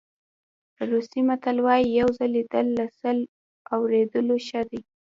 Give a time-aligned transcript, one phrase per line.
[0.89, 3.17] روسي متل وایي یو ځل لیدل له سل
[3.75, 4.81] اورېدلو ښه دي.